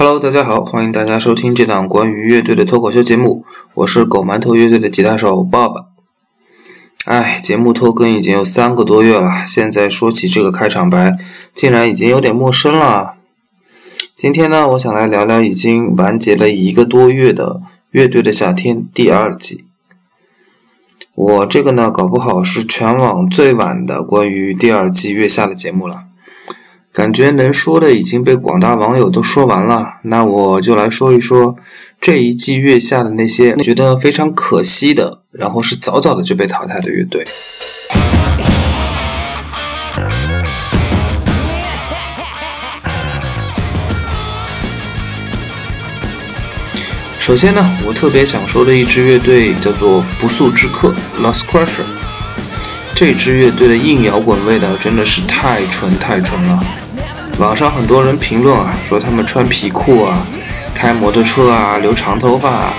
[0.00, 5.86] Hello，大家好，欢迎大家收听这档关于乐队的脱口秀节目，我是狗馒头乐队的吉他手 Bob。
[7.04, 11.16] 哎，节目拖更已经有三个多月了，现在说起这个开场白，
[11.52, 13.16] 竟然已经有点陌生了。
[14.14, 17.54] 今天呢，我想来聊聊已经完结了一个多月的
[17.90, 19.64] 《乐队的夏天》第二季。
[21.16, 26.04] 我这个呢，搞不好是全网最晚的关于第二季月下的节目了。
[26.98, 31.54] 感觉能说的已经被广大网友都说完了，那我就来说一说
[32.00, 37.24] 这一季月下的那些觉得非常可惜的，然后是早早的就被淘汰的乐队。
[47.20, 50.92] 首先呢，我特别想说的一支乐队叫做不速之客
[51.22, 51.84] （Lost Crusher）。
[52.92, 56.60] 这支乐队的硬摇滚味道真的是太纯太纯了。
[57.38, 60.26] 网上很多人评论啊，说他们穿皮裤啊，
[60.74, 62.74] 开摩托车啊，留长头发啊，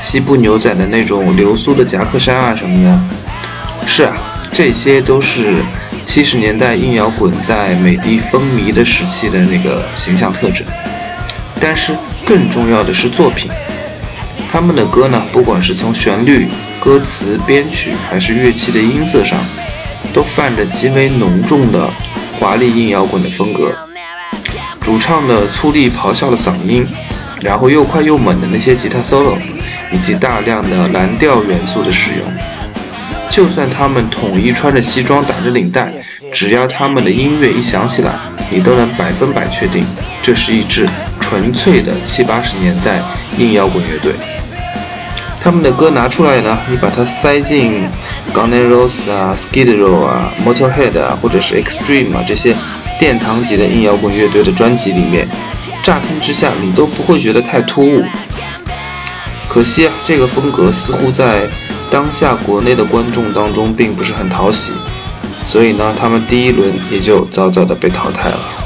[0.00, 3.86] 西部牛仔的那种流苏的夹克衫啊什么的。
[3.88, 4.16] 是啊，
[4.52, 5.56] 这些都是
[6.04, 10.64] 七十年代硬摇滚在美的风靡的时期的那个形象特征。
[11.60, 11.92] 但是
[12.24, 13.50] 更重要的是作品，
[14.48, 16.46] 他们的歌呢，不管是从旋律、
[16.78, 19.36] 歌词、编曲，还是乐器的音色上，
[20.14, 21.90] 都泛着极为浓重的
[22.38, 23.72] 华丽硬摇滚的风格。
[24.88, 26.86] 主唱的粗粝咆哮的嗓音，
[27.42, 29.36] 然后又快又猛的那些吉他 solo，
[29.92, 32.20] 以及大量的蓝调元素的使用，
[33.28, 35.92] 就算他们统一穿着西装打着领带，
[36.32, 38.14] 只要他们的音乐一响起来，
[38.48, 39.84] 你都能百分百确定
[40.22, 40.88] 这是一支
[41.20, 42.98] 纯粹的七八十年代
[43.36, 44.14] 硬摇滚乐队。
[45.38, 47.86] 他们的歌拿出来呢，你把它塞进
[48.32, 52.56] Guns N' Roses 啊、Skid Row 啊、Motorhead 啊，或者是 Extreme 啊这些。
[52.98, 55.26] 殿堂级的硬摇滚乐队的专辑里面，
[55.82, 58.04] 乍听之下你都不会觉得太突兀。
[59.48, 61.46] 可惜啊，这个风格似乎在
[61.90, 64.72] 当下国内的观众当中并不是很讨喜，
[65.44, 68.57] 所以呢，他们第一轮也就早早的被淘汰了。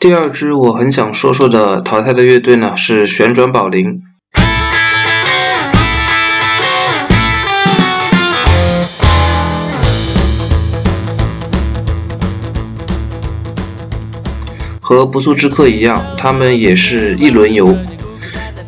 [0.00, 4.00] 第二支我很想说说的淘汰的乐队呢，是旋转宝铃。
[14.80, 17.76] 和不速之客一样，他们也是一轮游。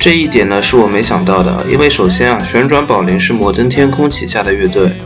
[0.01, 4.99] 这一点呢，是我没想到的，因为首先啊，旋转宝铃是摩登天空旗下的乐队，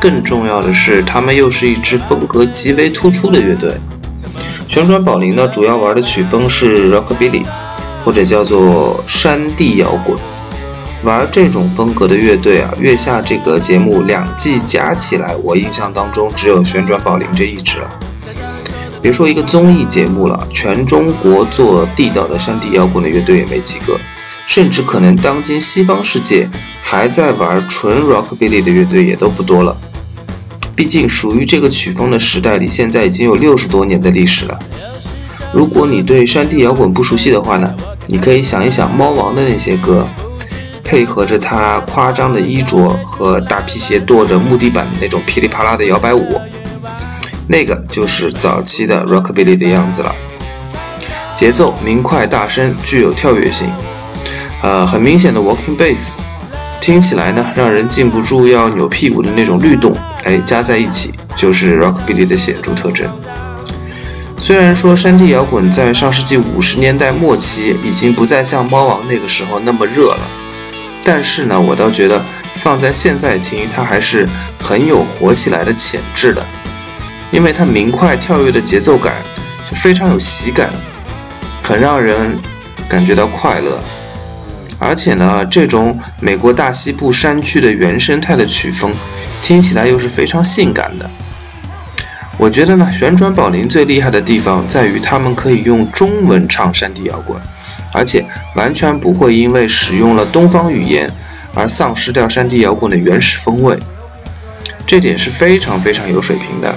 [0.00, 3.72] 更重要的是，他们又是一支风格极为突出的乐队。
[4.68, 7.44] 旋转宝铃呢，主要玩的曲风是 rockabilly，
[8.04, 10.16] 或者叫做山地摇滚。
[11.04, 17.88] 玩这种风格的乐队啊，月下这个节目两季加起来，我印象当中只有旋转宝铃这一支了。
[19.00, 23.96] 别说一个综艺节目了，全中国做地道的山地摇滚的乐队也没几个，
[24.44, 26.50] 甚至可能当今西方世界
[26.82, 29.76] 还在玩纯 rockabilly 的乐队也都不多了。
[30.78, 34.56] 毕竟，属于这个曲风的时代里，现在已经有六十多年的历史了。
[35.52, 37.74] 如果你对山地摇滚不熟悉的话呢，
[38.06, 40.06] 你可以想一想猫王的那些歌，
[40.84, 46.40] 配合着他夸张的衣着和大皮鞋跺着木地板的那种噼里啪啦的摇摆舞，
[47.48, 50.14] 那个就是早期的 rockabilly 的样子了。
[51.34, 53.68] 节奏明快大声，具有跳跃性，
[54.62, 56.20] 呃，很明显的 walking bass。
[56.80, 59.94] 听起来呢，让人禁不住要扭屁股的那种律动，
[60.24, 63.06] 哎，加在一起就是 rockabilly 的显著特征。
[64.38, 70.20] 虽然说山地摇滚在上世纪五十年代末期已经不再像猫王那个时候那么热了，
[71.04, 72.22] 但是呢，我倒觉得
[72.54, 74.26] 放在现在听，它还是
[74.58, 76.46] 很有火起来的潜质的，
[77.32, 79.14] 因为它明快跳跃的节奏感
[79.68, 80.70] 就非常有喜感，
[81.62, 82.38] 很让人
[82.88, 83.82] 感觉到快乐。
[84.78, 88.92] 而且呢，这种美国大西部山区的原生态的曲风，
[89.42, 91.10] 听起来又是非常性感的。
[92.36, 97.36] 我觉得呢，旋转宝林最厉害的地方在于他们可以用中文唱山地摇滚，
[97.92, 101.10] 而且完全不会因为使用了东方语言
[101.54, 103.76] 而丧失掉山地摇滚的原始风味，
[104.86, 106.72] 这点是非常非常有水平的。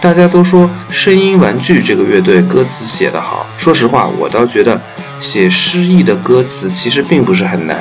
[0.00, 4.80] 大家都说声音玩具这个乐队歌词写得好，说实话，我倒觉得
[5.18, 7.76] 写诗意的歌词其实并不是很难，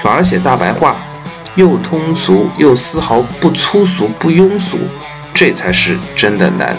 [0.00, 0.96] 反而写大白话
[1.54, 4.78] 又通俗又丝毫不粗俗不庸俗，
[5.32, 6.76] 这才是真的难。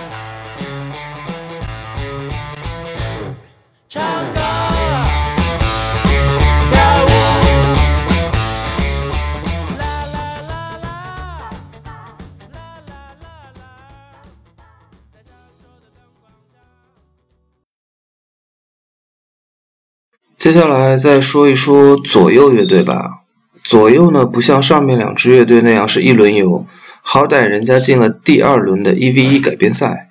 [20.40, 23.24] 接下来再说一说左右乐队吧。
[23.62, 26.66] 左右呢，不像上面两支乐队那样是一轮游，
[27.02, 30.08] 好歹人家进了第二轮的一 v 一改编赛。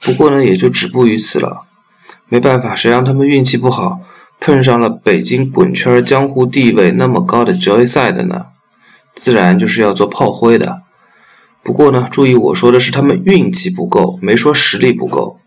[0.00, 1.68] 不过呢，也就止步于此了。
[2.28, 4.00] 没办法，谁让他们运气不好，
[4.40, 8.46] 碰上了北京滚圈江湖地位那么高的决赛赛的呢？
[9.14, 10.82] 自然就是要做炮灰的。
[11.62, 15.38] 不过呢，注意我说的是他们运气不够，没说实力不够。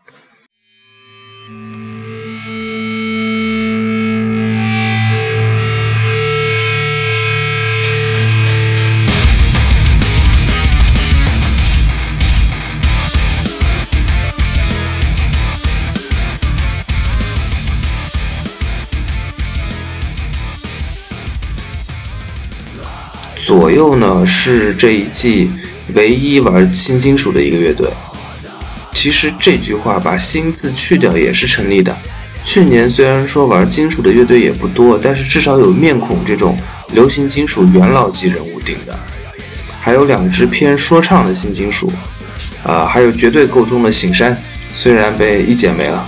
[23.63, 25.50] 左右呢是这一季
[25.94, 27.89] 唯一玩新金属的一个乐队。
[28.92, 31.95] 其实这句话把“新”字去掉也是成立的。
[32.44, 36.57] 去年虽然说玩金属的乐队也不多，但是至少有面孔这种
[36.92, 39.00] 流行金属元老级人物顶的，
[39.80, 41.89] 还有两支偏说唱的新金属，
[42.66, 44.38] 啊，还有绝对够中的醒山，
[44.74, 46.06] 虽然被一剪没了。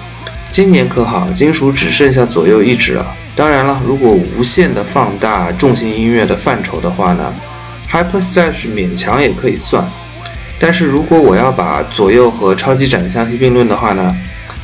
[0.51, 3.15] 今年可好，金属只剩下左右一支了。
[3.35, 7.33] 当然了，如果无限的放大重型音乐的范畴的话呢
[7.91, 9.85] ，Hyper Slash 勉强也可以算。
[10.57, 14.15] 但是如果我要把左右和超级展相提并论的话呢，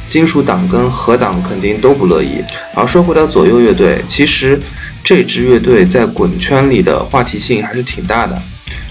[0.08, 2.42] 金属党跟核党肯定都不乐意。
[2.74, 4.58] 而说回到左右乐队，其实
[5.04, 8.42] 这支乐队在滚圈里的话题性还是挺大的，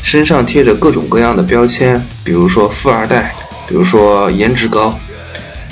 [0.03, 3.35] 身上贴着各种各样的标签，比如说富二代，
[3.67, 4.95] 比如说颜值高，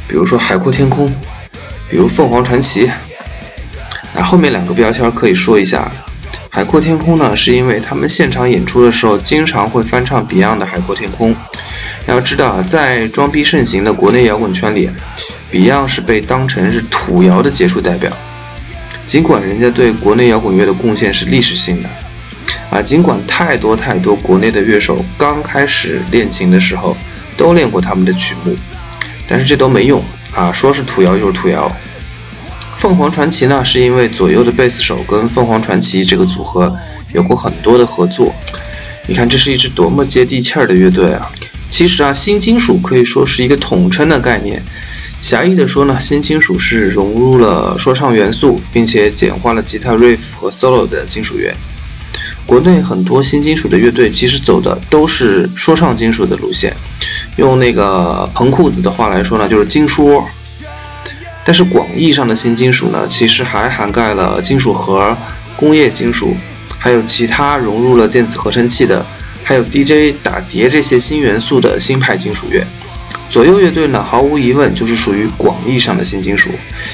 [0.08, 1.14] 比如说海阔天空，
[1.90, 2.90] 比如凤凰传奇。
[4.22, 5.90] 后面两个标签可以说一下，
[6.50, 11.34] 海阔天空呢，是因为他们现场演出的时候经常会翻唱 Beyond 的《海阔天空》。
[12.06, 14.88] 要知道啊，在装逼盛行的国内摇滚圈里
[15.52, 18.10] ，Beyond 是被当成是土摇的杰出代表。
[19.04, 21.88] 尽管人家对国内摇滚乐的贡献是历史性的，
[22.70, 26.96] 啊，尽管太多太多国内的乐手刚开始练琴的时候
[27.36, 28.56] 都练过他们的曲目，
[29.26, 30.02] 但是这都没用
[30.34, 31.70] 啊，说是土摇就是土摇。
[32.78, 36.72] 凤凰传奇呢，是因为左右的贝斯手跟凤凰传奇这个组合
[37.12, 38.32] 有过很多的合作。
[39.08, 41.28] 你看，这是一支多么接地气儿的乐队啊！
[41.68, 44.62] 其实啊，新金属可以说是一个统称的概念。
[45.20, 51.52] 狭义的说呢，新金属是融入了说唱元素，并且简化了吉他 riff 和 solo 的金属乐。
[52.46, 56.72] 国内很多新金属的乐队其实走的都是说唱金属的路线，
[57.36, 60.24] 用那个彭裤子的话来说呢，就是金说。
[61.48, 65.16] 但是广义上的新金属呢，其实还涵盖了金属核、
[65.56, 66.36] 工业金属，
[66.78, 69.02] 还有其他融入了电子合成器的，
[69.42, 72.62] 还有 DJ 打碟这些新元素的新派金属乐。
[73.30, 76.50] 左右乐队呢，毫无疑问就是属于广义上的新金属，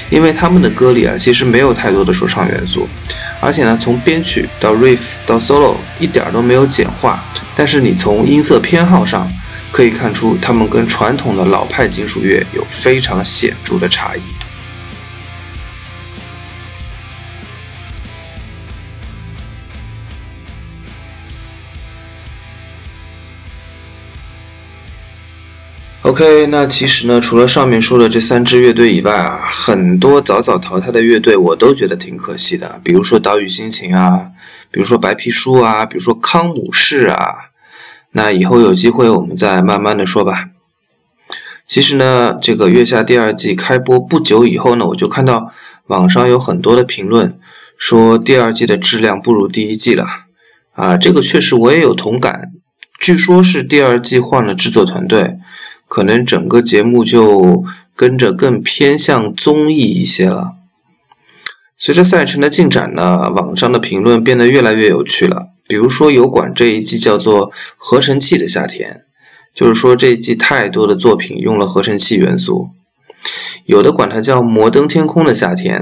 [0.09, 2.87] 因为他们的歌里啊，其实没有太多的说唱元素，
[3.41, 7.21] 而且呢，从编曲到 riff 到 solo 一点都没有简化。
[7.53, 9.29] 但是你从音色偏好上
[9.73, 14.21] 可以看出，他们跟传统的老派金属乐有非常显著的差异。
[26.05, 32.79] OK，那其实呢，除了上面说的这三支乐队以外啊，很多早早淘汰的乐队我都觉得挺可惜的。
[32.83, 34.29] 比如说岛屿心情啊，
[34.69, 37.49] 比如说白皮书啊，比如说康姆士啊。
[38.11, 40.49] 那以后有机会我们再慢慢的说吧。
[41.65, 45.51] 其实呢，这个月下第二季开播不久以后呢，我就看到
[45.87, 47.39] 网上有很多的评论
[47.79, 50.05] 说第二季的质量不如第一季了。
[50.75, 52.51] 啊，这个确实我也有同感。
[52.99, 55.39] 据说是第二季换了制作团队。
[55.95, 57.63] 可能整个节目就
[57.95, 60.55] 跟着更偏向综艺一些了。
[61.77, 65.51] 随着赛程的进展呢，网上的评论变得越来越有趣了。
[65.69, 67.49] 比如说，有管这一季叫做
[67.79, 69.05] “合成器的夏天”，
[69.55, 72.71] 就是说这一季太多的作品用了合成器元素；
[73.63, 75.81] 有的管它叫“摩登天空的夏天”，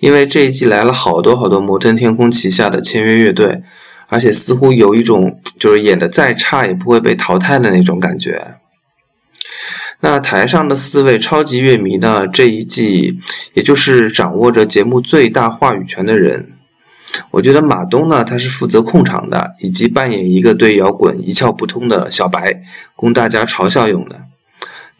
[0.00, 3.60] 因为这一季来了好多好多摩登天空旗下的签约乐队，
[4.08, 8.54] 而且似乎有一种就是演的再差也不会被淘汰的那种感觉。
[10.00, 12.26] 那台上的四位超级乐迷呢？
[12.26, 13.18] 这一季，
[13.54, 16.52] 也就是掌握着节目最大话语权的人，
[17.30, 22.62] 我觉得马东呢，他是负责控场的，以及扮演一个对摇滚一窍不通的小白，
[22.94, 24.20] 供大家嘲笑用的。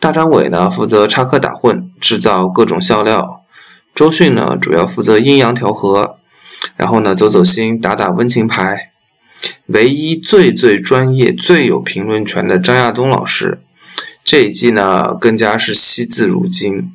[0.01, 3.43] 大张伟呢，负责插科打诨，制造各种笑料。
[3.95, 6.19] 周迅呢，主要负责阴阳调和，
[6.77, 8.93] 然后呢，走走心，打打温情牌。
[9.67, 13.61] 唯一最最专业、最有评论权的张亚东老师，
[14.27, 16.91] 这一季呢，更加是惜字如金，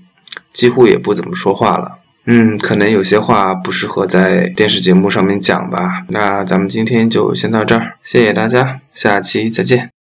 [0.52, 2.00] 几乎也不怎么说话了。
[2.26, 6.06] 嗯，可能有些话不适合在电视节目上面讲吧。
[6.10, 10.01] 那咱们今天就先到这儿，谢谢大家，下期再见。